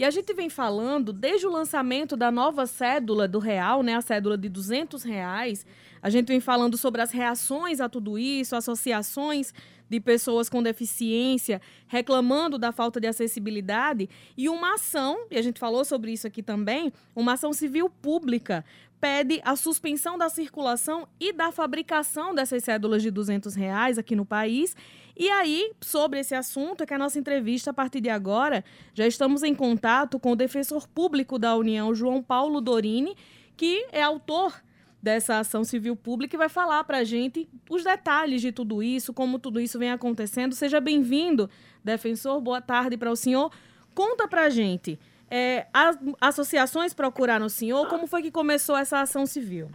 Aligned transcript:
E 0.00 0.04
a 0.04 0.10
gente 0.10 0.32
vem 0.32 0.48
falando, 0.48 1.12
desde 1.12 1.46
o 1.46 1.50
lançamento 1.50 2.16
da 2.16 2.30
nova 2.30 2.64
cédula 2.64 3.28
do 3.28 3.38
real, 3.38 3.82
né, 3.82 3.96
a 3.96 4.00
cédula 4.00 4.38
de 4.38 4.48
200 4.48 5.02
reais, 5.02 5.66
a 6.00 6.08
gente 6.08 6.28
vem 6.28 6.40
falando 6.40 6.78
sobre 6.78 7.02
as 7.02 7.10
reações 7.10 7.82
a 7.82 7.86
tudo 7.86 8.18
isso, 8.18 8.56
associações 8.56 9.52
de 9.90 10.00
pessoas 10.00 10.48
com 10.48 10.62
deficiência 10.62 11.60
reclamando 11.86 12.56
da 12.56 12.72
falta 12.72 12.98
de 12.98 13.08
acessibilidade 13.08 14.08
e 14.38 14.48
uma 14.48 14.76
ação, 14.76 15.26
e 15.30 15.36
a 15.36 15.42
gente 15.42 15.60
falou 15.60 15.84
sobre 15.84 16.12
isso 16.12 16.26
aqui 16.26 16.42
também, 16.42 16.90
uma 17.14 17.34
ação 17.34 17.52
civil 17.52 17.90
pública 17.90 18.64
pede 19.00 19.40
a 19.44 19.56
suspensão 19.56 20.18
da 20.18 20.28
circulação 20.28 21.08
e 21.18 21.32
da 21.32 21.50
fabricação 21.50 22.34
dessas 22.34 22.62
cédulas 22.62 23.02
de 23.02 23.10
200 23.10 23.54
reais 23.54 23.98
aqui 23.98 24.14
no 24.14 24.26
país. 24.26 24.76
E 25.16 25.28
aí, 25.30 25.72
sobre 25.80 26.20
esse 26.20 26.34
assunto, 26.34 26.82
é 26.82 26.86
que 26.86 26.94
a 26.94 26.98
nossa 26.98 27.18
entrevista, 27.18 27.70
a 27.70 27.74
partir 27.74 28.00
de 28.00 28.10
agora, 28.10 28.64
já 28.94 29.06
estamos 29.06 29.42
em 29.42 29.54
contato 29.54 30.18
com 30.18 30.32
o 30.32 30.36
defensor 30.36 30.86
público 30.88 31.38
da 31.38 31.56
União, 31.56 31.94
João 31.94 32.22
Paulo 32.22 32.60
Dorini, 32.60 33.16
que 33.56 33.86
é 33.92 34.02
autor 34.02 34.62
dessa 35.02 35.38
ação 35.38 35.64
civil 35.64 35.96
pública 35.96 36.36
e 36.36 36.38
vai 36.38 36.48
falar 36.48 36.84
para 36.84 36.98
a 36.98 37.04
gente 37.04 37.48
os 37.70 37.82
detalhes 37.82 38.42
de 38.42 38.52
tudo 38.52 38.82
isso, 38.82 39.14
como 39.14 39.38
tudo 39.38 39.60
isso 39.60 39.78
vem 39.78 39.90
acontecendo. 39.90 40.54
Seja 40.54 40.80
bem-vindo, 40.80 41.48
defensor. 41.82 42.40
Boa 42.40 42.60
tarde 42.60 42.96
para 42.96 43.10
o 43.10 43.16
senhor. 43.16 43.50
Conta 43.94 44.28
para 44.28 44.44
a 44.44 44.50
gente. 44.50 44.98
É, 45.30 45.66
as 45.72 45.96
associações 46.20 46.92
procuraram 46.92 47.46
o 47.46 47.50
senhor. 47.50 47.88
Como 47.88 48.06
foi 48.06 48.22
que 48.22 48.30
começou 48.30 48.76
essa 48.76 49.00
ação 49.00 49.24
civil? 49.26 49.68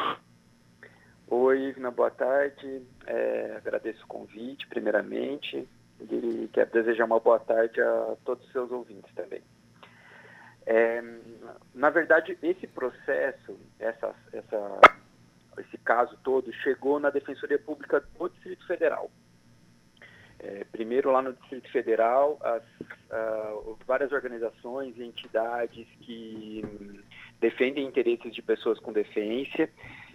Oi, 1.27 1.69
Ivna, 1.69 1.91
boa 1.91 2.11
tarde. 2.11 2.81
É, 3.07 3.55
agradeço 3.57 4.03
o 4.03 4.07
convite, 4.07 4.67
primeiramente, 4.67 5.67
e 6.01 6.49
quero 6.51 6.69
desejar 6.71 7.05
uma 7.05 7.19
boa 7.19 7.39
tarde 7.39 7.81
a 7.81 8.15
todos 8.25 8.45
os 8.45 8.51
seus 8.51 8.69
ouvintes 8.71 9.13
também. 9.15 9.41
É, 10.65 11.01
na 11.73 11.89
verdade, 11.89 12.37
esse 12.41 12.67
processo, 12.67 13.57
essa, 13.79 14.13
essa 14.33 14.79
esse 15.59 15.77
caso 15.77 16.17
todo 16.23 16.51
chegou 16.53 16.99
na 16.99 17.09
Defensoria 17.09 17.59
Pública 17.59 18.03
do 18.17 18.29
Distrito 18.29 18.65
Federal. 18.67 19.09
É, 20.45 20.63
primeiro, 20.71 21.11
lá 21.11 21.23
no 21.23 21.33
Distrito 21.33 21.71
Federal, 21.71 22.37
as, 22.41 22.63
uh, 22.83 23.75
várias 23.87 24.11
organizações 24.11 24.95
e 24.95 25.03
entidades 25.03 25.87
que 26.01 26.63
hum, 26.63 26.99
defendem 27.41 27.87
interesses 27.87 28.31
de 28.31 28.43
pessoas 28.43 28.79
com 28.79 28.93
deficiência 28.93 29.67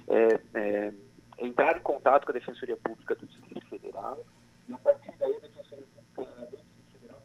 é, 0.07 0.41
é, 0.55 0.93
entraram 1.41 1.81
em 1.81 1.83
contato 1.83 2.25
com 2.25 2.31
a 2.31 2.35
Defensoria 2.35 2.77
Pública 2.77 3.17
do 3.17 3.27
Distrito 3.27 3.67
Federal 3.67 4.25
e 4.69 4.73
a 4.73 4.79
partir 4.79 5.13
daí 5.19 5.35
a 5.35 5.41
Defensoria 5.41 5.85
Pública 6.15 6.41
do 6.41 6.57
Distrito 6.57 6.93
Federal 6.93 7.23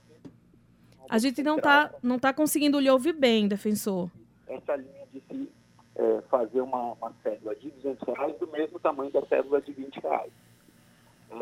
a 1.08 1.18
gente 1.20 1.44
não 1.44 1.58
está 1.58 1.94
não 2.02 2.18
tá 2.18 2.34
conseguindo 2.34 2.80
lhe 2.80 2.90
ouvir 2.90 3.14
bem, 3.14 3.48
defensor. 3.48 4.10
Essa 4.48 4.76
linha 4.76 5.06
de 5.14 5.20
se 5.22 5.50
é, 5.96 6.22
fazer 6.30 6.62
uma, 6.62 6.94
uma 6.94 7.14
cédula 7.22 7.56
de 7.56 7.70
200 7.70 8.08
reais 8.08 8.40
do 8.40 8.48
mesmo 8.48 8.80
tamanho 8.80 9.12
da 9.12 9.24
cédula 9.28 9.62
de 9.62 9.72
20 9.72 10.00
reais. 10.00 10.32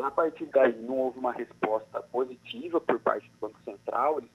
A 0.02 0.10
partir 0.10 0.46
daí 0.46 0.76
não 0.82 0.98
houve 0.98 1.18
uma 1.18 1.32
resposta 1.32 2.02
positiva 2.02 2.80
por 2.80 2.98
parte 3.00 3.30
do 3.30 3.38
Banco 3.38 3.60
Central, 3.64 4.18
eles 4.18 4.30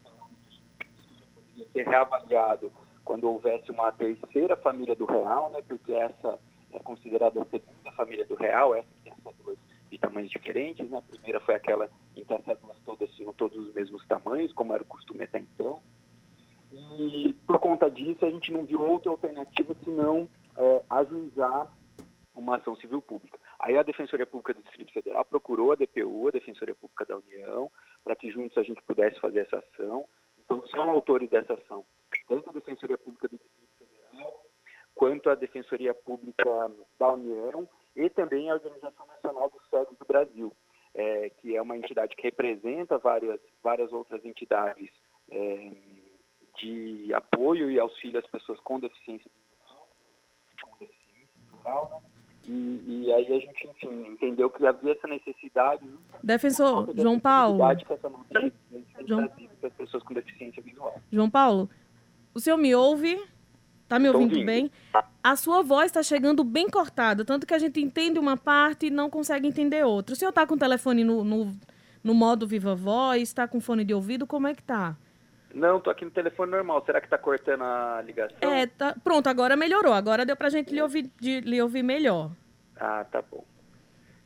poderia 1.34 1.68
ser 1.72 1.88
reavaliado 1.88 2.72
quando 3.04 3.26
houvesse 3.26 3.72
uma 3.72 3.92
terceira 3.92 4.56
família 4.58 4.96
do 4.96 5.06
real, 5.06 5.50
né, 5.52 5.62
porque 5.68 5.94
essa 5.94 6.40
é 6.72 6.80
considerada 6.80 7.42
a 7.42 7.46
segunda 7.46 7.92
família 7.94 8.26
do 8.26 8.36
real, 8.36 8.76
essa 8.76 8.88
que 8.88 9.10
tem 9.10 9.14
cédulas 9.24 9.58
de 9.90 9.98
tamanhos 9.98 10.30
diferentes, 10.30 10.90
né? 10.90 11.00
a 11.00 11.02
primeira 11.02 11.40
foi 11.40 11.56
aquela 11.56 11.90
em 12.16 12.24
que 12.24 12.34
as 12.34 12.46
cédulas 12.46 12.78
todas 12.86 13.10
tinham 13.16 13.34
todos 13.34 13.58
os 13.58 13.74
mesmos 13.74 14.06
tamanhos, 14.08 14.54
como 14.54 14.74
era 14.74 14.84
o 14.84 14.86
costume 14.86 15.24
até 15.24 15.40
então, 15.40 15.82
e 16.72 17.34
por 17.48 17.60
conta 17.60 17.90
disso, 17.90 18.26
a 18.26 18.30
gente 18.30 18.52
não 18.52 18.64
viu 18.64 18.82
outra 18.82 19.10
alternativa 19.10 19.76
senão 19.84 20.30
é, 20.56 20.84
ajuizar 20.90 21.68
uma 22.36 22.58
ação 22.58 22.76
civil 22.76 23.02
pública. 23.02 23.40
Aí 23.60 23.78
a 23.78 23.84
Defensoria 23.84 24.26
Pública 24.26 24.54
do 24.54 24.64
Distrito 24.64 24.94
Federal 24.94 25.26
procurou 25.26 25.74
a 25.74 25.76
DPU, 25.76 26.28
a 26.28 26.32
Defensoria 26.32 26.74
Pública 26.74 27.06
da 27.06 27.18
União, 27.18 27.70
para 28.04 28.16
que 28.16 28.32
juntos 28.32 28.58
a 28.58 28.64
gente 28.64 28.82
pudesse 28.84 29.20
fazer 29.20 29.42
essa 29.42 29.58
ação. 29.58 30.08
Então, 30.46 30.66
são 30.68 30.90
autores 30.90 31.30
dessa 31.30 31.54
ação, 31.54 31.86
tanto 32.28 32.50
a 32.50 32.54
Defensoria 32.54 32.98
Pública 32.98 33.28
do 33.28 33.38
Distrito 33.38 33.70
Federal, 33.78 34.46
quanto 34.96 35.30
a 35.30 35.36
Defensoria 35.36 35.94
Pública 35.94 36.72
da 36.98 37.14
União 37.14 37.68
e 37.96 38.10
também 38.10 38.50
a 38.50 38.54
Organização 38.54 39.06
Nacional 39.06 39.50
dos 39.50 39.70
Cegos 39.70 39.98
do 39.98 40.06
Brasil, 40.06 40.56
é, 40.96 41.30
que 41.30 41.56
é 41.56 41.62
uma 41.62 41.78
entidade 41.78 42.16
que 42.16 42.24
representa 42.24 42.98
várias, 42.98 43.40
várias 43.62 43.92
outras 43.92 44.24
entidades 44.24 44.90
é, 45.30 45.72
de 46.58 47.14
apoio 47.14 47.70
e 47.70 47.80
auxílio 47.80 48.20
às 48.20 48.28
pessoas 48.28 48.60
com 48.62 48.80
deficiência 48.80 49.30
visual, 49.30 49.90
com 50.64 50.78
deficiência 50.78 51.36
visual, 51.52 51.90
né? 51.90 52.09
E, 52.52 53.06
e, 53.06 53.14
aí 53.14 53.28
a 53.28 53.40
gente, 53.40 53.68
enfim, 53.68 54.08
entendeu 54.08 54.50
que 54.50 54.66
havia 54.66 54.94
essa 54.94 55.08
necessidade. 55.08 55.86
Defensor, 56.24 56.92
João 56.98 57.20
Paulo. 57.20 57.60
João... 59.08 59.28
Para 59.62 59.70
pessoas 59.70 60.02
com 60.02 60.16
deficiência 60.16 60.64
visual. 60.64 61.00
João 61.12 61.30
Paulo, 61.30 61.70
o 62.34 62.40
senhor 62.40 62.58
me 62.58 62.74
ouve? 62.74 63.22
Tá 63.88 64.00
me 64.00 64.08
ouvindo, 64.08 64.32
ouvindo. 64.32 64.46
bem? 64.48 64.72
A 65.24 65.36
sua 65.36 65.62
voz 65.62 65.88
está 65.88 66.02
chegando 66.02 66.44
bem 66.44 66.68
cortada, 66.68 67.24
tanto 67.24 67.46
que 67.46 67.54
a 67.54 67.60
gente 67.60 67.80
entende 67.80 68.18
uma 68.18 68.36
parte 68.36 68.88
e 68.88 68.90
não 68.90 69.12
consegue 69.12 69.48
entender 69.48 69.86
outra. 69.86 70.14
O 70.14 70.16
senhor 70.16 70.30
está 70.30 70.48
com 70.48 70.56
o 70.56 70.60
telefone 70.60 71.04
no, 71.04 71.24
no, 71.24 71.56
no 72.04 72.16
modo 72.16 72.48
viva 72.48 72.74
voz, 72.74 73.22
está 73.22 73.48
com 73.48 73.62
fone 73.62 73.84
de 73.84 73.94
ouvido, 73.94 74.26
como 74.26 74.48
é 74.48 74.56
que 74.56 74.64
tá? 74.64 74.98
Não, 75.54 75.80
tô 75.80 75.90
aqui 75.90 76.06
no 76.06 76.12
telefone 76.12 76.52
normal. 76.52 76.84
Será 76.86 77.02
que 77.02 77.08
tá 77.08 77.18
cortando 77.18 77.64
a 77.64 78.02
ligação? 78.06 78.38
É, 78.42 78.68
tá. 78.68 78.96
Pronto, 79.04 79.28
agora 79.28 79.56
melhorou. 79.56 79.94
Agora 79.94 80.26
deu 80.26 80.36
pra 80.36 80.50
gente 80.50 80.74
lhe 80.74 80.82
ouvir, 80.82 81.12
de, 81.20 81.42
lhe 81.42 81.62
ouvir 81.62 81.84
melhor. 81.84 82.32
Ah, 82.76 83.04
tá 83.04 83.22
bom. 83.22 83.44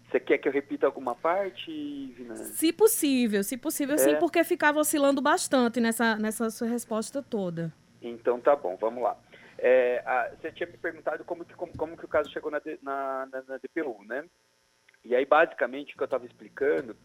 Você 0.10 0.20
quer 0.20 0.38
que 0.38 0.48
eu 0.48 0.52
repita 0.52 0.86
alguma 0.86 1.16
parte, 1.16 1.72
Vina? 2.16 2.36
Se 2.36 2.72
possível, 2.72 3.44
se 3.44 3.58
possível, 3.58 3.96
é. 3.96 3.98
sim, 3.98 4.16
porque 4.18 4.44
ficava 4.44 4.80
oscilando 4.80 5.22
bastante 5.22 5.82
nessa, 5.82 6.16
nessa 6.18 6.52
sua 6.52 6.68
resposta 6.68 7.24
toda. 7.24 7.74
Então 8.00 8.40
tá 8.40 8.56
bom, 8.56 8.78
vamos 8.80 9.02
lá. 9.02 9.18
É, 9.58 10.04
a, 10.06 10.30
você 10.36 10.52
tinha 10.52 10.68
me 10.68 10.78
perguntado 10.78 11.24
como 11.24 11.44
que, 11.44 11.56
como, 11.56 11.76
como 11.76 11.98
que 11.98 12.06
o 12.06 12.08
caso 12.08 12.30
chegou 12.30 12.52
na, 12.52 12.62
na, 12.84 13.28
na, 13.32 13.44
na 13.48 13.58
DPU, 13.58 14.04
né? 14.06 14.24
E 15.04 15.16
aí, 15.16 15.26
basicamente, 15.26 15.94
o 15.94 15.98
que 15.98 16.04
eu 16.04 16.06
estava 16.06 16.26
explicando 16.26 16.96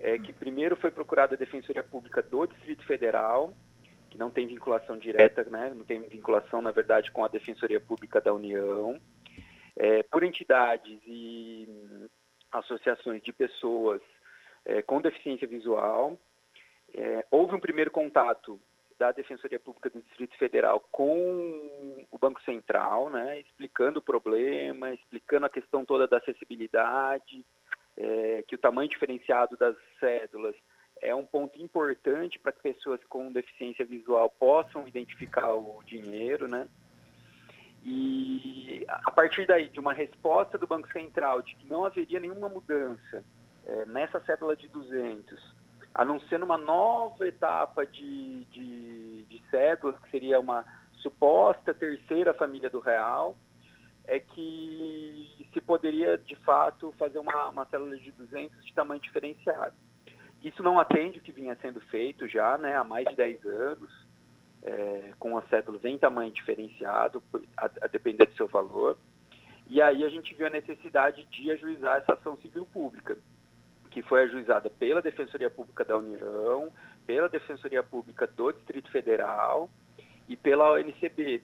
é 0.00 0.18
que 0.18 0.32
primeiro 0.32 0.76
foi 0.76 0.90
procurada 0.90 1.34
a 1.34 1.38
Defensoria 1.38 1.82
Pública 1.82 2.22
do 2.22 2.46
Distrito 2.46 2.84
Federal, 2.84 3.52
que 4.10 4.18
não 4.18 4.30
tem 4.30 4.46
vinculação 4.46 4.96
direta, 4.96 5.44
né, 5.44 5.72
não 5.74 5.84
tem 5.84 6.00
vinculação, 6.00 6.62
na 6.62 6.70
verdade, 6.70 7.10
com 7.10 7.24
a 7.24 7.28
Defensoria 7.28 7.80
Pública 7.80 8.20
da 8.20 8.32
União, 8.32 8.98
é, 9.76 10.02
por 10.04 10.22
entidades 10.22 11.00
e 11.06 11.68
associações 12.50 13.22
de 13.22 13.32
pessoas 13.32 14.00
é, 14.64 14.82
com 14.82 15.00
deficiência 15.00 15.46
visual. 15.46 16.18
É, 16.94 17.24
houve 17.30 17.54
um 17.54 17.60
primeiro 17.60 17.90
contato 17.90 18.60
da 18.98 19.12
Defensoria 19.12 19.60
Pública 19.60 19.90
do 19.90 20.00
Distrito 20.00 20.36
Federal 20.36 20.80
com 20.90 22.06
o 22.10 22.18
Banco 22.18 22.42
Central, 22.42 23.10
né, 23.10 23.40
explicando 23.40 24.00
o 24.00 24.02
problema, 24.02 24.92
explicando 24.92 25.46
a 25.46 25.50
questão 25.50 25.84
toda 25.84 26.08
da 26.08 26.16
acessibilidade, 26.16 27.44
é, 27.98 28.44
que 28.46 28.54
o 28.54 28.58
tamanho 28.58 28.88
diferenciado 28.88 29.56
das 29.56 29.76
cédulas 29.98 30.54
é 31.02 31.14
um 31.14 31.26
ponto 31.26 31.60
importante 31.60 32.38
para 32.38 32.52
que 32.52 32.62
pessoas 32.62 33.00
com 33.08 33.32
deficiência 33.32 33.84
visual 33.84 34.30
possam 34.30 34.86
identificar 34.86 35.52
o 35.52 35.82
dinheiro, 35.84 36.48
né? 36.48 36.68
E 37.84 38.84
a 38.88 39.10
partir 39.10 39.46
daí, 39.46 39.68
de 39.68 39.80
uma 39.80 39.92
resposta 39.92 40.58
do 40.58 40.66
Banco 40.66 40.90
Central 40.92 41.42
de 41.42 41.54
que 41.56 41.66
não 41.68 41.84
haveria 41.84 42.20
nenhuma 42.20 42.48
mudança 42.48 43.24
é, 43.66 43.84
nessa 43.86 44.20
cédula 44.20 44.56
de 44.56 44.68
200, 44.68 45.54
anunciando 45.94 46.44
uma 46.44 46.58
nova 46.58 47.26
etapa 47.26 47.86
de, 47.86 48.44
de, 48.46 49.22
de 49.24 49.42
cédulas, 49.50 49.98
que 50.00 50.10
seria 50.10 50.38
uma 50.40 50.64
suposta 50.94 51.72
terceira 51.72 52.34
família 52.34 52.68
do 52.68 52.80
real, 52.80 53.36
é 54.08 54.18
que 54.18 55.46
se 55.52 55.60
poderia, 55.60 56.16
de 56.16 56.34
fato, 56.36 56.92
fazer 56.98 57.18
uma, 57.18 57.50
uma 57.50 57.66
célula 57.66 57.96
de 57.98 58.10
200 58.12 58.64
de 58.64 58.72
tamanho 58.72 59.00
diferenciado. 59.00 59.76
Isso 60.42 60.62
não 60.62 60.80
atende 60.80 61.18
o 61.18 61.22
que 61.22 61.30
vinha 61.30 61.56
sendo 61.60 61.78
feito 61.82 62.26
já 62.26 62.56
né, 62.56 62.74
há 62.74 62.82
mais 62.82 63.06
de 63.06 63.14
10 63.14 63.44
anos, 63.44 64.06
é, 64.62 65.12
com 65.18 65.36
as 65.36 65.46
células 65.48 65.84
em 65.84 65.98
tamanho 65.98 66.32
diferenciado, 66.32 67.22
a, 67.56 67.66
a 67.82 67.86
depender 67.86 68.24
do 68.26 68.34
seu 68.34 68.48
valor. 68.48 68.96
E 69.68 69.82
aí 69.82 70.02
a 70.02 70.08
gente 70.08 70.34
viu 70.34 70.46
a 70.46 70.50
necessidade 70.50 71.26
de 71.26 71.50
ajuizar 71.50 71.98
essa 71.98 72.14
ação 72.14 72.36
civil 72.38 72.64
pública, 72.72 73.18
que 73.90 74.00
foi 74.00 74.22
ajuizada 74.22 74.70
pela 74.70 75.02
Defensoria 75.02 75.50
Pública 75.50 75.84
da 75.84 75.98
União, 75.98 76.72
pela 77.06 77.28
Defensoria 77.28 77.82
Pública 77.82 78.26
do 78.26 78.52
Distrito 78.52 78.90
Federal 78.90 79.68
e 80.26 80.36
pela 80.36 80.72
ONCB, 80.72 81.42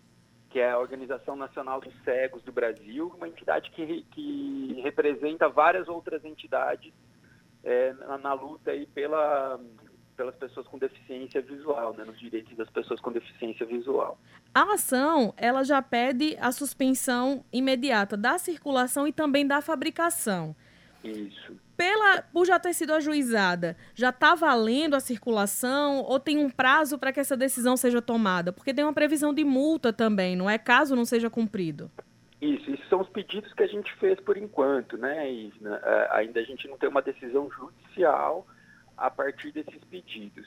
que 0.54 0.60
é 0.60 0.70
a 0.70 0.78
Organização 0.78 1.34
Nacional 1.34 1.80
dos 1.80 1.92
Cegos 2.04 2.40
do 2.44 2.52
Brasil, 2.52 3.12
uma 3.16 3.26
entidade 3.26 3.72
que, 3.72 4.06
que 4.12 4.80
representa 4.84 5.48
várias 5.48 5.88
outras 5.88 6.24
entidades 6.24 6.94
é, 7.64 7.92
na, 7.94 8.18
na, 8.18 8.34
luta 8.34 8.70
aí 8.70 8.86
pela, 8.86 9.58
pelas 10.16 10.36
pessoas 10.36 10.64
com 10.68 10.78
deficiência 10.78 11.42
visual, 11.42 11.92
né, 11.94 12.04
nos 12.04 12.20
direitos 12.20 12.56
das 12.56 12.70
pessoas 12.70 13.00
com 13.00 13.10
deficiência 13.10 13.66
visual. 13.66 14.16
A 14.54 14.74
ação, 14.74 15.34
ela 15.36 15.64
já 15.64 15.82
pede 15.82 16.36
a 16.40 16.52
suspensão 16.52 17.44
imediata 17.52 18.16
da 18.16 18.38
circulação 18.38 19.08
e 19.08 19.12
também 19.12 19.44
da 19.44 19.60
fabricação. 19.60 20.54
Isso. 21.02 21.63
Pela, 21.76 22.22
por 22.22 22.46
já 22.46 22.58
ter 22.58 22.72
sido 22.72 22.92
ajuizada, 22.92 23.76
já 23.94 24.10
está 24.10 24.34
valendo 24.34 24.94
a 24.94 25.00
circulação 25.00 26.02
ou 26.02 26.20
tem 26.20 26.38
um 26.38 26.48
prazo 26.48 26.98
para 26.98 27.12
que 27.12 27.18
essa 27.18 27.36
decisão 27.36 27.76
seja 27.76 28.00
tomada? 28.00 28.52
Porque 28.52 28.72
tem 28.72 28.84
uma 28.84 28.92
previsão 28.92 29.34
de 29.34 29.44
multa 29.44 29.92
também, 29.92 30.36
não 30.36 30.48
é? 30.48 30.56
Caso 30.56 30.94
não 30.94 31.04
seja 31.04 31.28
cumprido. 31.28 31.90
Isso, 32.40 32.70
isso 32.70 32.86
são 32.88 33.00
os 33.00 33.08
pedidos 33.08 33.52
que 33.54 33.62
a 33.62 33.66
gente 33.66 33.92
fez 33.94 34.20
por 34.20 34.36
enquanto, 34.36 34.96
né? 34.96 35.32
E, 35.32 35.52
né, 35.60 35.80
ainda 36.10 36.40
a 36.40 36.44
gente 36.44 36.68
não 36.68 36.76
tem 36.76 36.88
uma 36.88 37.02
decisão 37.02 37.50
judicial 37.50 38.46
a 38.96 39.10
partir 39.10 39.50
desses 39.50 39.82
pedidos. 39.84 40.46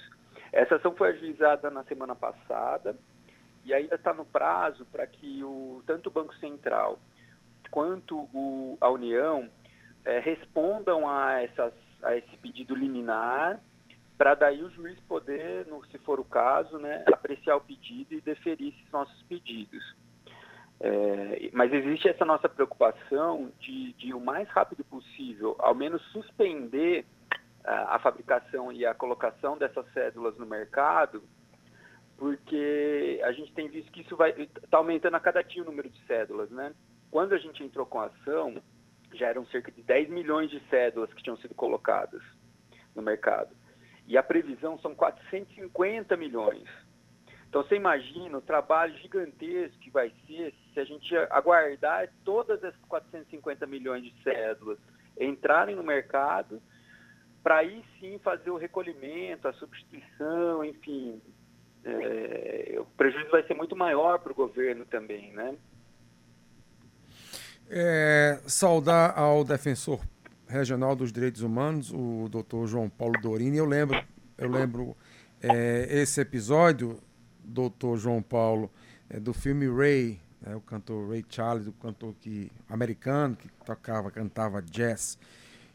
Essa 0.54 0.76
ação 0.76 0.96
foi 0.96 1.10
ajuizada 1.10 1.70
na 1.70 1.84
semana 1.84 2.16
passada 2.16 2.96
e 3.66 3.74
ainda 3.74 3.96
está 3.96 4.14
no 4.14 4.24
prazo 4.26 4.86
para 4.86 5.06
que 5.06 5.44
o, 5.44 5.84
tanto 5.86 6.08
o 6.08 6.12
Banco 6.12 6.34
Central 6.36 7.00
quanto 7.70 8.18
o, 8.34 8.78
a 8.80 8.90
União 8.90 9.50
é, 10.08 10.20
respondam 10.20 11.08
a, 11.08 11.42
essas, 11.42 11.74
a 12.02 12.16
esse 12.16 12.38
pedido 12.38 12.74
liminar 12.74 13.60
para 14.18 14.34
daí 14.34 14.64
o 14.64 14.70
juiz 14.72 14.98
poder, 15.02 15.68
no, 15.68 15.86
se 15.88 15.98
for 16.00 16.18
o 16.20 16.24
caso, 16.24 16.80
né, 16.80 17.04
apreciar 17.14 17.58
o 17.58 17.62
pedido 17.62 18.16
e 18.16 18.22
deferir 18.22 18.74
esses 18.74 18.92
nossos 18.92 19.22
pedidos. 19.24 19.84
É, 20.80 21.50
mas 21.52 21.74
existe 21.74 22.08
essa 22.08 22.24
nossa 22.24 22.48
preocupação 22.48 23.52
de, 23.60 23.94
de, 23.94 24.14
o 24.14 24.20
mais 24.20 24.48
rápido 24.50 24.84
possível, 24.86 25.56
ao 25.60 25.76
menos 25.76 26.02
suspender 26.12 27.06
a 27.64 28.00
fabricação 28.00 28.72
e 28.72 28.86
a 28.86 28.94
colocação 28.94 29.58
dessas 29.58 29.86
cédulas 29.92 30.38
no 30.38 30.46
mercado, 30.46 31.22
porque 32.16 33.20
a 33.26 33.32
gente 33.34 33.52
tem 33.52 33.68
visto 33.68 33.92
que 33.92 34.02
isso 34.02 34.16
vai 34.16 34.30
está 34.32 34.78
aumentando 34.78 35.16
a 35.16 35.20
cada 35.20 35.42
dia 35.42 35.64
o 35.64 35.66
número 35.66 35.90
de 35.90 36.00
cédulas, 36.06 36.50
né? 36.50 36.74
Quando 37.12 37.34
a 37.34 37.38
gente 37.38 37.62
entrou 37.62 37.86
com 37.86 38.00
a 38.00 38.06
ação, 38.06 38.56
já 39.18 39.28
eram 39.28 39.46
cerca 39.48 39.72
de 39.72 39.82
10 39.82 40.10
milhões 40.10 40.50
de 40.50 40.60
cédulas 40.70 41.14
que 41.14 41.24
tinham 41.24 41.38
sido 41.38 41.54
colocadas 41.56 42.22
no 42.96 43.02
mercado. 43.02 43.56
E 44.08 44.18
a 44.18 44.24
previsão 44.24 44.80
são 44.80 44.96
450 44.96 46.16
milhões. 46.16 46.68
Então 47.50 47.64
você 47.64 47.76
imagina 47.76 48.38
o 48.38 48.42
trabalho 48.42 48.98
gigantesco 48.98 49.80
que 49.80 49.90
vai 49.90 50.12
ser 50.26 50.54
se 50.74 50.80
a 50.80 50.86
gente 50.86 51.16
aguardar 51.30 52.10
todas 52.24 52.64
essas 52.64 52.80
450 52.88 53.66
milhões 53.66 54.04
de 54.04 54.14
cédulas 54.24 54.78
entrarem 55.20 55.76
no 55.76 55.84
mercado 55.84 56.62
para 57.42 57.58
aí 57.58 57.84
sim 58.00 58.20
fazer 58.20 58.50
o 58.50 58.58
recolhimento, 58.58 59.48
a 59.48 59.54
substituição, 59.54 60.64
enfim. 60.66 61.22
É, 61.86 62.76
o 62.78 62.86
prejuízo 62.98 63.30
vai 63.30 63.44
ser 63.44 63.54
muito 63.54 63.76
maior 63.76 64.20
para 64.20 64.34
o 64.34 64.36
governo 64.36 64.86
também, 64.86 65.32
né? 65.32 65.58
É, 67.70 68.40
saudar 68.48 69.18
ao 69.18 69.44
defensor 69.44 70.00
regional 70.48 70.96
dos 70.96 71.12
direitos 71.12 71.42
humanos, 71.42 71.92
o 71.94 72.28
doutor 72.30 72.68
João 72.68 72.90
Paulo 72.90 73.20
Dorini. 73.22 73.58
Eu 73.58 73.66
lembro, 73.66 74.02
eu 74.38 74.50
lembro 74.50 74.96
é, 75.42 75.88
esse 75.90 76.22
episódio, 76.22 77.00
doutor 77.44 77.98
João 77.98 78.22
Paulo, 78.22 78.72
é, 79.10 79.20
do 79.20 79.34
filme 79.34 79.68
Ray, 79.68 80.20
né, 80.42 80.56
o 80.56 80.62
cantor 80.62 81.10
Ray 81.10 81.26
Charles, 81.30 81.68
o 81.68 81.74
cantor 81.74 82.14
que, 82.20 82.52
americano 82.70 83.36
que 83.36 83.50
tocava, 83.66 84.10
cantava 84.12 84.62
jazz. 84.62 85.18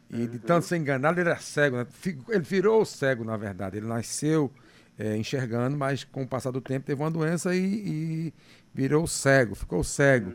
E 0.09 0.27
de 0.27 0.37
tanto 0.39 0.65
ser 0.65 0.77
enganado, 0.77 1.19
ele 1.19 1.29
era 1.29 1.39
cego. 1.39 1.77
Né? 1.77 1.87
Ele 2.29 2.43
virou 2.43 2.85
cego, 2.85 3.23
na 3.23 3.35
verdade. 3.35 3.77
Ele 3.77 3.87
nasceu 3.87 4.51
é, 4.97 5.17
enxergando, 5.17 5.75
mas 5.75 6.03
com 6.03 6.21
o 6.21 6.27
passar 6.27 6.51
do 6.51 6.61
tempo 6.61 6.85
teve 6.85 7.01
uma 7.01 7.09
doença 7.09 7.55
e, 7.55 7.59
e 7.59 8.33
virou 8.73 9.07
cego, 9.07 9.55
ficou 9.55 9.83
cego. 9.83 10.33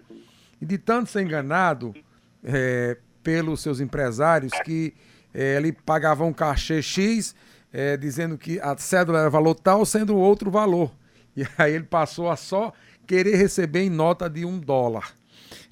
E 0.60 0.66
de 0.66 0.78
tanto 0.78 1.10
ser 1.10 1.22
enganado 1.22 1.94
é, 2.42 2.96
pelos 3.22 3.60
seus 3.60 3.80
empresários 3.80 4.52
que 4.64 4.94
é, 5.32 5.56
ele 5.56 5.72
pagava 5.72 6.24
um 6.24 6.32
cachê 6.32 6.82
X, 6.82 7.34
é, 7.72 7.96
dizendo 7.96 8.38
que 8.38 8.58
a 8.60 8.76
cédula 8.76 9.20
era 9.20 9.30
valor 9.30 9.54
tal, 9.54 9.84
sendo 9.84 10.16
outro 10.16 10.50
valor. 10.50 10.92
E 11.36 11.46
aí 11.58 11.74
ele 11.74 11.84
passou 11.84 12.30
a 12.30 12.36
só 12.36 12.72
querer 13.06 13.36
receber 13.36 13.82
em 13.82 13.90
nota 13.90 14.28
de 14.28 14.44
um 14.44 14.58
dólar 14.58 15.18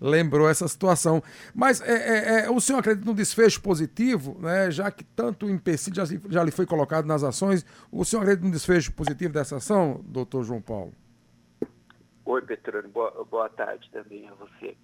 lembrou 0.00 0.48
essa 0.48 0.66
situação. 0.68 1.22
Mas 1.54 1.80
é, 1.80 1.92
é, 1.92 2.40
é, 2.44 2.50
o 2.50 2.60
senhor 2.60 2.78
acredita 2.78 3.06
no 3.06 3.14
desfecho 3.14 3.60
positivo, 3.60 4.36
né? 4.40 4.70
já 4.70 4.90
que 4.90 5.04
tanto 5.04 5.48
empecilho 5.48 5.96
já, 5.96 6.04
já 6.28 6.42
lhe 6.42 6.50
foi 6.50 6.66
colocado 6.66 7.06
nas 7.06 7.22
ações, 7.22 7.64
o 7.90 8.04
senhor 8.04 8.22
acredita 8.22 8.46
no 8.46 8.52
desfecho 8.52 8.92
positivo 8.92 9.32
dessa 9.32 9.56
ação, 9.56 10.02
doutor 10.06 10.44
João 10.44 10.60
Paulo? 10.60 10.92
Oi, 12.26 12.42
Petrônio, 12.42 12.90
boa, 12.90 13.24
boa 13.24 13.48
tarde 13.48 13.88
também 13.92 14.28
a 14.28 14.34
você. 14.34 14.76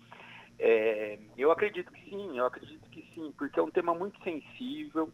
É, 0.61 1.19
eu 1.37 1.51
acredito 1.51 1.91
que 1.91 2.09
sim, 2.09 2.39
eu 2.39 2.47
acredito 2.47 2.89
que 2.89 3.03
sim, 3.13 3.35
porque 3.37 3.59
é 3.59 3.63
um 3.63 3.71
tema 3.71 3.93
muito 3.93 4.23
sensível, 4.23 5.11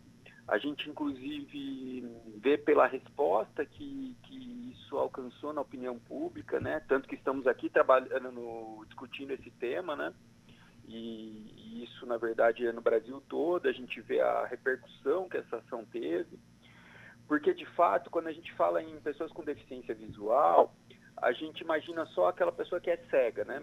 a 0.47 0.59
gente, 0.59 0.91
inclusive, 0.91 2.07
vê 2.37 2.59
pela 2.59 2.87
resposta 2.87 3.65
que, 3.65 4.15
que 4.25 4.73
isso 4.73 4.99
alcançou 4.99 5.55
na 5.55 5.63
opinião 5.63 5.99
pública, 5.99 6.61
né? 6.61 6.81
Tanto 6.87 7.09
que 7.09 7.15
estamos 7.15 7.47
aqui 7.47 7.71
trabalhando, 7.71 8.31
no, 8.31 8.85
discutindo 8.85 9.31
esse 9.31 9.51
tema, 9.53 9.97
né? 9.97 10.13
E, 10.87 11.51
e 11.57 11.85
isso, 11.85 12.05
na 12.05 12.19
verdade, 12.19 12.67
é 12.67 12.73
no 12.73 12.83
Brasil 12.83 13.23
todo. 13.27 13.69
A 13.69 13.73
gente 13.73 14.03
vê 14.03 14.21
a 14.21 14.45
repercussão 14.45 15.31
que 15.31 15.39
essa 15.39 15.57
ação 15.57 15.83
teve. 15.87 16.39
Porque, 17.27 17.55
de 17.55 17.65
fato, 17.75 18.11
quando 18.11 18.27
a 18.27 18.33
gente 18.33 18.53
fala 18.53 18.83
em 18.83 19.01
pessoas 19.01 19.33
com 19.33 19.43
deficiência 19.43 19.95
visual, 19.95 20.75
a 21.23 21.33
gente 21.33 21.61
imagina 21.61 22.07
só 22.07 22.29
aquela 22.29 22.53
pessoa 22.53 22.81
que 22.81 22.91
é 22.91 22.97
cega, 23.11 23.45
né? 23.45 23.63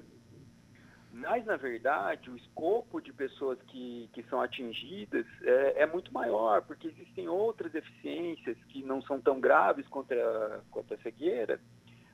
Mas, 1.12 1.46
na 1.46 1.56
verdade, 1.56 2.30
o 2.30 2.36
escopo 2.36 3.00
de 3.00 3.14
pessoas 3.14 3.58
que, 3.68 4.10
que 4.12 4.22
são 4.24 4.42
atingidas 4.42 5.26
é, 5.44 5.84
é, 5.84 5.86
muito 5.86 6.14
maior, 6.14 6.62
porque 6.64 6.90
existem 6.90 7.30
outras 7.30 7.72
deficiências 7.72 8.58
que 8.66 8.84
não 8.84 9.02
são 9.02 9.22
tão 9.22 9.40
graves 9.40 9.88
quanto 9.88 10.14
a, 10.14 10.62
a 10.94 10.98
cegueira, 11.04 11.58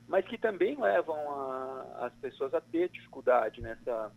mas 0.06 0.24
que 0.24 0.38
também 0.38 0.80
levam 0.80 1.16
a, 1.16 2.06
as 2.06 2.14
pessoas 2.20 2.54
a 2.54 2.60
ter 2.60 2.90
dificuldade 2.90 3.60
nessa, 3.60 4.12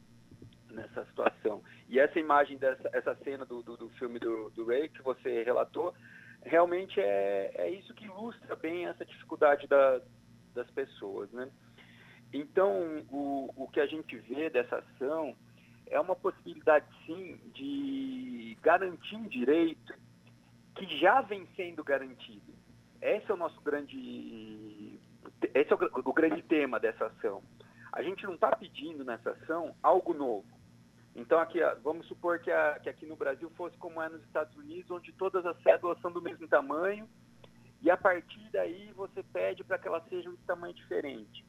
nessa 0.69 1.03
situação. 1.05 1.63
E 1.89 1.99
essa 1.99 2.19
imagem, 2.19 2.57
dessa, 2.57 2.87
essa 2.93 3.15
cena 3.23 3.43
do, 3.43 3.63
do, 3.63 3.75
do 3.75 3.89
filme 3.91 4.19
do, 4.19 4.51
do 4.51 4.67
Ray 4.67 4.89
que 4.89 5.01
você 5.01 5.41
relatou, 5.41 5.95
realmente 6.43 6.99
é, 6.99 7.51
é 7.55 7.69
isso 7.71 7.91
que 7.95 8.05
ilustra 8.05 8.55
bem 8.55 8.85
essa 8.85 9.03
dificuldade 9.03 9.65
da, 9.65 9.99
das 10.55 10.69
pessoas, 10.71 11.29
né? 11.31 11.49
Então, 12.33 13.05
o, 13.11 13.51
o 13.55 13.67
que 13.67 13.79
a 13.79 13.85
gente 13.85 14.17
vê 14.17 14.49
dessa 14.49 14.77
ação 14.77 15.35
é 15.87 15.99
uma 15.99 16.15
possibilidade, 16.15 16.85
sim, 17.05 17.39
de 17.53 18.57
garantir 18.61 19.15
um 19.15 19.27
direito 19.27 19.93
que 20.75 20.85
já 20.97 21.21
vem 21.21 21.47
sendo 21.55 21.83
garantido. 21.83 22.53
Esse 23.01 23.29
é 23.29 23.33
o 23.33 23.37
nosso 23.37 23.61
grande, 23.61 24.99
esse 25.53 25.71
é 25.71 25.75
o, 25.75 26.09
o 26.09 26.13
grande 26.13 26.41
tema 26.41 26.79
dessa 26.79 27.05
ação. 27.05 27.43
A 27.93 28.01
gente 28.01 28.25
não 28.25 28.33
está 28.33 28.53
pedindo 28.55 29.05
nessa 29.05 29.31
ação 29.31 29.75
algo 29.81 30.13
novo. 30.13 30.47
Então, 31.15 31.39
aqui, 31.39 31.59
vamos 31.81 32.05
supor 32.07 32.39
que, 32.39 32.51
a, 32.51 32.77
que 32.79 32.89
aqui 32.89 33.05
no 33.05 33.15
Brasil 33.15 33.49
fosse 33.51 33.77
como 33.77 34.01
é 34.01 34.09
nos 34.09 34.21
Estados 34.23 34.53
Unidos, 34.57 34.91
onde 34.91 35.13
todas 35.13 35.45
as 35.45 35.57
cédulas 35.61 35.99
são 36.01 36.11
do 36.11 36.21
mesmo 36.21 36.45
tamanho, 36.47 37.07
e 37.85 37.91
a 37.91 37.95
partir 37.95 38.49
daí 38.51 38.91
você 38.93 39.21
pede 39.21 39.63
para 39.63 39.77
que 39.77 39.87
elas 39.87 40.03
sejam 40.09 40.33
de 40.33 40.41
tamanho 40.41 40.73
diferente. 40.73 41.45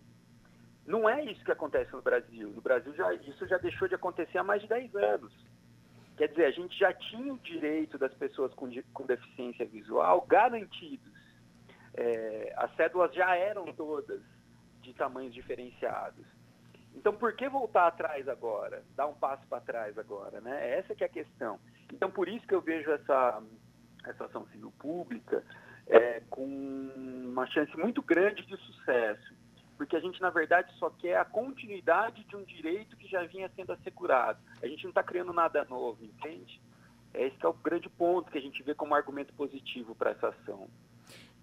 Não 0.86 1.08
é 1.08 1.24
isso 1.24 1.42
que 1.42 1.50
acontece 1.50 1.90
no 1.94 2.02
Brasil. 2.02 2.50
No 2.50 2.60
Brasil 2.60 2.94
já, 2.94 3.14
isso 3.14 3.46
já 3.46 3.56
deixou 3.56 3.88
de 3.88 3.94
acontecer 3.94 4.36
há 4.36 4.44
mais 4.44 4.60
de 4.60 4.68
10 4.68 4.94
anos. 4.96 5.32
Quer 6.14 6.28
dizer, 6.28 6.44
a 6.44 6.50
gente 6.50 6.78
já 6.78 6.92
tinha 6.92 7.32
o 7.32 7.38
direito 7.38 7.96
das 7.96 8.12
pessoas 8.12 8.52
com, 8.52 8.70
com 8.92 9.06
deficiência 9.06 9.64
visual 9.64 10.26
garantidos. 10.28 11.10
É, 11.94 12.52
as 12.58 12.76
cédulas 12.76 13.14
já 13.14 13.34
eram 13.34 13.72
todas 13.72 14.20
de 14.82 14.92
tamanhos 14.92 15.32
diferenciados. 15.32 16.26
Então, 16.94 17.14
por 17.14 17.32
que 17.32 17.48
voltar 17.48 17.86
atrás 17.86 18.28
agora? 18.28 18.84
Dar 18.94 19.06
um 19.06 19.14
passo 19.14 19.46
para 19.46 19.62
trás 19.62 19.96
agora, 19.96 20.42
né? 20.42 20.78
Essa 20.78 20.94
que 20.94 21.02
é 21.02 21.06
a 21.06 21.10
questão. 21.10 21.58
Então, 21.90 22.10
por 22.10 22.28
isso 22.28 22.46
que 22.46 22.54
eu 22.54 22.60
vejo 22.60 22.90
essa, 22.90 23.42
essa 24.04 24.26
ação 24.26 24.46
civil 24.48 24.70
pública 24.78 25.42
é, 25.86 26.22
com 26.30 26.44
uma 26.44 27.46
chance 27.46 27.76
muito 27.76 28.02
grande 28.02 28.44
de 28.46 28.56
sucesso 28.56 29.36
porque 29.76 29.94
a 29.94 30.00
gente, 30.00 30.20
na 30.20 30.30
verdade, 30.30 30.72
só 30.78 30.88
quer 30.90 31.18
a 31.18 31.24
continuidade 31.24 32.24
de 32.24 32.34
um 32.34 32.42
direito 32.44 32.96
que 32.96 33.06
já 33.06 33.24
vinha 33.24 33.50
sendo 33.54 33.72
assegurado. 33.72 34.38
A 34.62 34.66
gente 34.66 34.84
não 34.84 34.90
está 34.90 35.02
criando 35.02 35.32
nada 35.32 35.64
novo, 35.66 36.02
entende? 36.02 36.60
Esse 37.12 37.36
é 37.42 37.48
o 37.48 37.52
grande 37.52 37.88
ponto 37.88 38.30
que 38.30 38.38
a 38.38 38.40
gente 38.40 38.62
vê 38.62 38.74
como 38.74 38.94
argumento 38.94 39.32
positivo 39.34 39.94
para 39.94 40.10
essa 40.10 40.28
ação. 40.28 40.68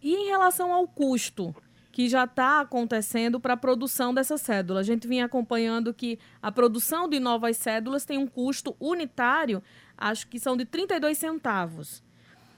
E 0.02 0.16
em 0.16 0.28
relação 0.28 0.74
ao 0.74 0.88
custo 0.88 1.56
que 1.92 2.10
já 2.10 2.24
está 2.24 2.60
acontecendo 2.62 3.40
para 3.40 3.54
a 3.54 3.58
produção 3.58 4.14
dessa 4.14 4.36
cédula? 4.36 4.80
A 4.80 4.84
gente 4.84 5.08
vinha 5.08 5.26
acompanhando 5.26 5.94
que 5.94 6.18
a 6.42 6.52
produção 6.52 7.08
de 7.08 7.20
novas 7.20 7.56
cédulas 7.58 8.04
tem 8.04 8.18
um 8.18 8.26
custo 8.26 8.76
unitário, 8.80 9.62
acho 9.96 10.28
que 10.28 10.40
são 10.40 10.58
de 10.58 10.66
32 10.66 11.18
centavos. 11.20 12.04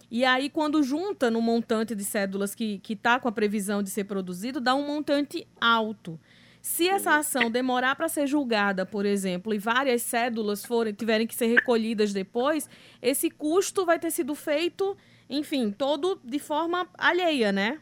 E 0.10 0.24
aí, 0.24 0.50
quando 0.50 0.84
junta 0.84 1.32
no 1.32 1.42
montante 1.42 1.96
de 1.96 2.04
cédulas 2.04 2.54
que 2.54 2.82
está 2.88 3.20
com 3.20 3.28
a 3.28 3.32
previsão 3.32 3.82
de 3.82 3.90
ser 3.90 4.06
produzido, 4.06 4.62
dá 4.62 4.76
um 4.76 4.86
montante 4.86 5.48
alto. 5.60 6.20
Se 6.62 6.90
essa 6.90 7.18
ação 7.18 7.52
demorar 7.52 7.96
para 7.96 8.08
ser 8.08 8.26
julgada, 8.26 8.88
por 8.88 9.06
exemplo, 9.06 9.54
e 9.54 9.60
várias 9.60 10.02
cédulas 10.02 10.66
forem, 10.66 10.94
tiverem 10.94 11.28
que 11.28 11.36
ser 11.36 11.46
recolhidas 11.46 12.12
depois, 12.12 12.68
esse 13.02 13.30
custo 13.30 13.86
vai 13.86 14.00
ter 14.00 14.10
sido 14.10 14.34
feito, 14.34 14.98
enfim, 15.30 15.72
todo 15.72 16.20
de 16.24 16.40
forma 16.40 16.88
alheia, 16.98 17.52
né? 17.52 17.80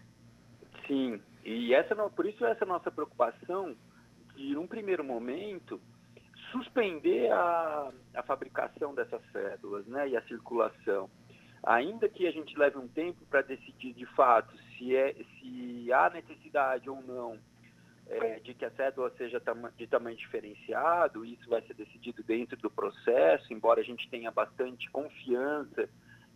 Sim, 0.86 1.22
e 1.46 1.74
essa 1.74 1.96
por 1.96 2.26
isso 2.26 2.46
essa 2.46 2.66
nossa 2.66 2.92
preocupação 2.92 3.74
de, 4.36 4.54
num 4.54 4.68
primeiro 4.68 5.02
momento, 5.02 5.80
suspender 6.52 7.32
a, 7.32 7.90
a 8.16 8.24
fabricação 8.24 8.94
dessas 8.94 9.22
cédulas 9.32 9.86
né, 9.88 10.10
e 10.10 10.18
a 10.18 10.22
circulação. 10.24 11.10
Ainda 11.64 12.10
que 12.10 12.28
a 12.28 12.32
gente 12.32 12.58
leve 12.58 12.78
um 12.78 12.88
tempo 12.88 13.26
para 13.30 13.42
decidir 13.42 13.94
de 13.94 14.06
fato 14.08 14.54
se, 14.78 14.96
é, 14.96 15.14
se 15.14 15.92
há 15.94 16.10
necessidade 16.10 16.90
ou 16.90 17.02
não 17.02 17.40
é, 18.08 18.40
de 18.40 18.54
que 18.54 18.66
a 18.66 18.72
cédula 18.72 19.10
seja 19.18 19.42
de 19.78 19.88
tamanho 19.88 20.18
diferenciado, 20.18 21.26
isso 21.26 21.50
vai 21.50 21.62
ser 21.62 21.74
decidido 21.74 22.22
dentro 22.24 22.58
do 22.58 22.70
processo, 22.70 23.54
embora 23.54 23.80
a 23.80 23.84
gente 23.84 24.10
tenha 24.10 24.30
bastante 24.30 24.90
confiança 24.92 25.90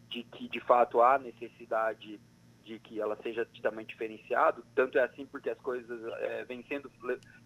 de 0.09 0.23
que 0.23 0.47
de 0.47 0.61
fato 0.61 1.01
há 1.01 1.19
necessidade 1.19 2.19
de 2.63 2.79
que 2.79 2.99
ela 2.99 3.15
seja 3.17 3.45
de 3.45 3.61
tamanho 3.61 3.87
diferenciado, 3.87 4.63
tanto 4.75 4.97
é 4.97 5.03
assim 5.03 5.25
porque 5.25 5.49
as 5.49 5.59
coisas 5.59 6.01
é, 6.19 6.45
vêm 6.45 6.63
sendo 6.63 6.91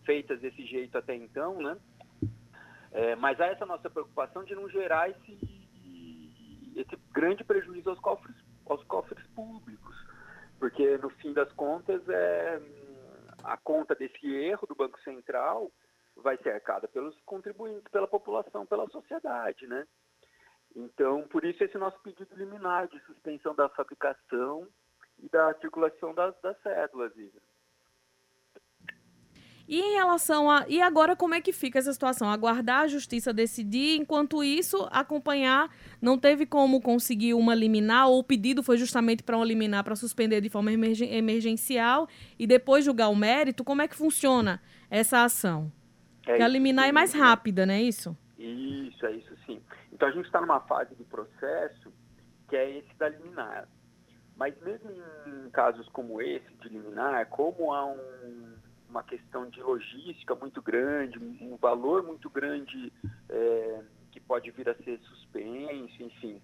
feitas 0.04 0.40
desse 0.40 0.66
jeito 0.66 0.98
até 0.98 1.16
então, 1.16 1.62
né? 1.62 1.78
É, 2.92 3.16
mas 3.16 3.40
há 3.40 3.46
essa 3.46 3.66
nossa 3.66 3.90
preocupação 3.90 4.44
de 4.44 4.54
não 4.54 4.68
gerar 4.70 5.10
esse, 5.10 5.61
grande 7.12 7.44
prejuízo 7.44 7.90
aos 7.90 8.00
cofres, 8.00 8.36
aos 8.66 8.84
cofres 8.86 9.26
públicos, 9.28 9.96
porque 10.60 10.98
no 10.98 11.10
fim 11.10 11.34
das 11.34 11.52
contas 11.54 12.02
é 12.10 12.62
a 13.44 13.58
conta 13.58 13.96
desse 13.96 14.28
erro 14.28 14.68
do 14.68 14.76
Banco 14.76 15.00
Central 15.02 15.72
vai 16.16 16.38
ser 16.38 16.52
arcada 16.52 16.88
pelos 16.88 17.20
contribuintes, 17.22 17.92
pela 17.92 18.08
população, 18.08 18.66
pela 18.66 18.88
sociedade, 18.90 19.66
né? 19.68 19.88
Então, 20.76 21.28
por 21.28 21.44
isso 21.44 21.64
esse 21.64 21.78
nosso 21.78 22.00
pedido 22.02 22.36
liminar 22.36 22.88
de 22.88 23.00
suspensão 23.02 23.54
da 23.56 23.68
fabricação 23.70 24.68
e 25.20 25.28
da 25.30 25.54
circulação 25.56 26.14
das, 26.14 26.40
das 26.42 26.60
cédulas, 26.62 27.16
Isa. 27.18 27.42
E 29.72 29.80
em 29.80 29.94
relação 29.94 30.52
a. 30.52 30.66
E 30.68 30.82
agora, 30.82 31.16
como 31.16 31.34
é 31.34 31.40
que 31.40 31.54
fica 31.54 31.80
essa 31.80 31.94
situação? 31.94 32.30
Aguardar 32.30 32.82
a 32.82 32.88
justiça 32.88 33.32
decidir, 33.32 33.96
enquanto 33.96 34.44
isso, 34.44 34.86
acompanhar. 34.92 35.74
Não 36.02 36.18
teve 36.18 36.46
como 36.46 36.82
conseguir 36.82 37.36
uma 37.36 37.56
liminar, 37.56 38.10
ou 38.10 38.20
o 38.20 38.24
pedido 38.24 38.62
foi 38.62 38.76
justamente 38.76 39.24
para 39.24 39.38
uma 39.38 39.46
liminar 39.46 39.82
para 39.86 39.96
suspender 39.96 40.42
de 40.42 40.50
forma 40.50 40.74
emergencial 40.74 42.06
e 42.38 42.46
depois 42.46 42.84
julgar 42.84 43.08
o 43.08 43.16
mérito. 43.16 43.64
Como 43.64 43.82
é 43.82 43.88
que 43.88 43.96
funciona 43.96 44.62
essa 44.90 45.24
ação? 45.24 45.72
É 46.24 46.32
Porque 46.32 46.44
a 46.44 46.50
liminar 46.50 46.90
é 46.90 46.92
mais 46.92 47.14
rápida, 47.14 47.66
não 47.66 47.74
é 47.74 47.82
isso? 47.82 48.18
Isso, 48.38 49.06
é 49.06 49.14
isso 49.14 49.34
sim. 49.46 49.62
Então 49.94 50.10
a 50.10 50.12
gente 50.12 50.26
está 50.26 50.42
numa 50.42 50.60
fase 50.60 50.94
do 50.96 51.06
processo 51.06 51.94
que 52.50 52.58
é 52.58 52.78
esse 52.78 52.94
da 53.00 53.08
liminar. 53.08 53.70
Mas 54.36 54.54
mesmo 54.62 54.92
em 54.92 55.50
casos 55.52 55.88
como 55.94 56.22
esse 56.22 56.52
de 56.62 56.68
liminar, 56.68 57.26
como 57.28 57.74
há 57.74 57.86
um 57.86 58.52
uma 58.92 59.04
questão 59.04 59.50
de 59.50 59.62
logística 59.62 60.36
muito 60.36 60.62
grande, 60.62 61.18
um 61.18 61.56
valor 61.56 62.04
muito 62.04 62.30
grande 62.30 62.92
é, 63.30 63.84
que 64.12 64.20
pode 64.20 64.52
vir 64.52 64.70
a 64.70 64.76
ser 64.76 65.00
suspenso, 65.00 66.04
enfim. 66.04 66.42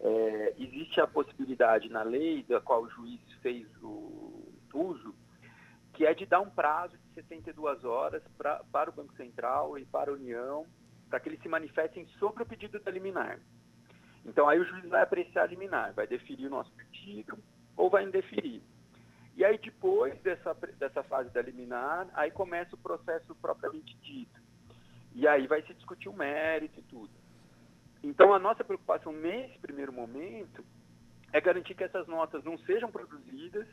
É, 0.00 0.54
existe 0.58 0.98
a 0.98 1.06
possibilidade 1.06 1.90
na 1.90 2.02
lei, 2.02 2.42
da 2.44 2.58
qual 2.58 2.82
o 2.82 2.88
juiz 2.88 3.20
fez 3.42 3.66
o 3.82 4.50
uso, 4.72 5.14
que 5.92 6.06
é 6.06 6.14
de 6.14 6.24
dar 6.24 6.40
um 6.40 6.48
prazo 6.48 6.96
de 6.96 7.14
72 7.14 7.84
horas 7.84 8.22
pra, 8.38 8.64
para 8.72 8.88
o 8.88 8.92
Banco 8.94 9.14
Central 9.14 9.78
e 9.78 9.84
para 9.84 10.10
a 10.10 10.14
União, 10.14 10.64
para 11.10 11.20
que 11.20 11.28
eles 11.28 11.42
se 11.42 11.48
manifestem 11.48 12.06
sobre 12.18 12.42
o 12.42 12.46
pedido 12.46 12.80
da 12.80 12.90
liminar. 12.90 13.38
Então, 14.24 14.48
aí 14.48 14.58
o 14.58 14.64
juiz 14.64 14.88
vai 14.88 15.02
apreciar 15.02 15.42
a 15.42 15.46
liminar, 15.46 15.92
vai 15.92 16.06
deferir 16.06 16.46
o 16.46 16.50
nosso 16.50 16.72
pedido 16.72 17.38
ou 17.76 17.90
vai 17.90 18.04
indeferir. 18.04 18.62
E 19.36 19.44
aí, 19.44 19.58
depois 19.58 20.18
dessa, 20.20 20.54
dessa 20.78 21.02
fase 21.02 21.30
da 21.30 21.40
liminar, 21.40 22.08
aí 22.14 22.30
começa 22.30 22.74
o 22.74 22.78
processo 22.78 23.34
propriamente 23.36 23.96
dito. 23.98 24.40
E 25.14 25.26
aí 25.26 25.46
vai 25.46 25.62
se 25.62 25.74
discutir 25.74 26.08
o 26.08 26.12
mérito 26.12 26.78
e 26.80 26.82
tudo. 26.82 27.10
Então, 28.02 28.32
a 28.32 28.38
nossa 28.38 28.64
preocupação 28.64 29.12
nesse 29.12 29.58
primeiro 29.58 29.92
momento 29.92 30.64
é 31.32 31.40
garantir 31.40 31.74
que 31.74 31.84
essas 31.84 32.06
notas 32.06 32.42
não 32.44 32.58
sejam 32.58 32.90
produzidas 32.90 33.66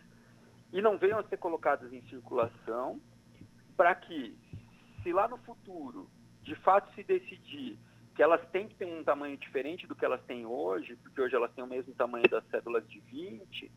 e 0.72 0.82
não 0.82 0.98
venham 0.98 1.20
a 1.20 1.24
ser 1.24 1.38
colocadas 1.38 1.92
em 1.94 2.02
circulação, 2.04 3.00
para 3.76 3.96
que, 3.96 4.38
se 5.02 5.14
lá 5.14 5.28
no 5.28 5.38
futuro, 5.40 6.10
de 6.44 6.56
fato 6.56 6.94
se 6.94 7.04
decidir 7.04 7.78
que 8.16 8.24
elas 8.24 8.42
têm 8.50 8.68
que 8.68 8.76
ter 8.76 8.86
um 8.86 9.04
tamanho 9.04 9.38
diferente 9.38 9.86
do 9.86 9.96
que 9.96 10.04
elas 10.04 10.22
têm 10.24 10.46
hoje, 10.46 10.96
porque 10.98 11.22
hoje 11.22 11.36
elas 11.36 11.54
têm 11.54 11.64
o 11.64 11.68
mesmo 11.68 11.94
tamanho 11.94 12.28
das 12.28 12.44
cédulas 12.48 12.88
de 12.90 13.00
20, 13.02 13.72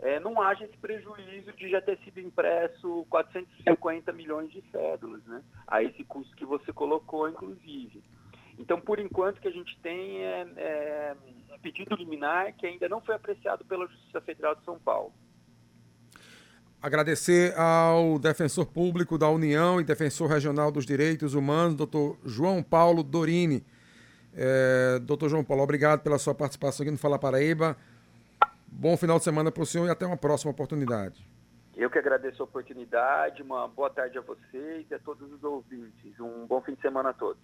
é, 0.00 0.20
não 0.20 0.40
haja 0.40 0.64
esse 0.64 0.76
prejuízo 0.76 1.52
de 1.52 1.70
já 1.70 1.80
ter 1.80 1.98
sido 2.04 2.20
impresso 2.20 3.06
450 3.08 4.12
milhões 4.12 4.50
de 4.50 4.62
cédulas, 4.70 5.24
né? 5.24 5.42
A 5.66 5.82
esse 5.82 6.04
custo 6.04 6.34
que 6.36 6.44
você 6.44 6.72
colocou, 6.72 7.28
inclusive. 7.28 8.02
Então, 8.58 8.80
por 8.80 8.98
enquanto, 8.98 9.40
que 9.40 9.48
a 9.48 9.52
gente 9.52 9.78
tem 9.80 10.22
é, 10.22 10.46
é 10.56 11.16
um 11.52 11.58
pedido 11.58 11.94
liminar 11.96 12.52
que 12.54 12.66
ainda 12.66 12.88
não 12.88 13.00
foi 13.00 13.14
apreciado 13.14 13.64
pela 13.64 13.86
Justiça 13.86 14.20
Federal 14.20 14.54
de 14.54 14.64
São 14.64 14.78
Paulo. 14.78 15.12
Agradecer 16.80 17.58
ao 17.58 18.18
defensor 18.18 18.66
público 18.66 19.16
da 19.16 19.28
União 19.30 19.80
e 19.80 19.84
defensor 19.84 20.28
regional 20.28 20.70
dos 20.70 20.84
direitos 20.84 21.32
humanos, 21.32 21.74
doutor 21.74 22.18
João 22.26 22.62
Paulo 22.62 23.02
Dorini. 23.02 23.64
É, 24.34 24.98
doutor 24.98 25.30
João 25.30 25.42
Paulo, 25.42 25.62
obrigado 25.62 26.02
pela 26.02 26.18
sua 26.18 26.34
participação 26.34 26.84
aqui 26.84 26.90
no 26.90 26.98
Fala 26.98 27.18
Paraíba. 27.18 27.74
Bom 28.76 28.96
final 28.96 29.18
de 29.18 29.24
semana 29.24 29.52
para 29.52 29.62
o 29.62 29.66
senhor 29.66 29.86
e 29.86 29.90
até 29.90 30.04
uma 30.04 30.16
próxima 30.16 30.50
oportunidade. 30.50 31.24
Eu 31.76 31.88
que 31.88 31.98
agradeço 31.98 32.42
a 32.42 32.44
oportunidade, 32.44 33.40
uma 33.40 33.68
boa 33.68 33.88
tarde 33.88 34.18
a 34.18 34.20
vocês 34.20 34.84
e 34.90 34.94
a 34.94 34.98
todos 34.98 35.32
os 35.32 35.42
ouvintes. 35.44 36.18
Um 36.18 36.44
bom 36.44 36.60
fim 36.60 36.74
de 36.74 36.80
semana 36.80 37.10
a 37.10 37.12
todos. 37.12 37.40